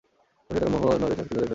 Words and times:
অবশেষে 0.03 0.55
তারা 0.59 0.71
মহুয়া 0.73 0.93
এবং 0.95 0.99
নদের 1.03 1.17
চাঁদকে 1.19 1.33
ধরে 1.35 1.39
ফেলে। 1.39 1.49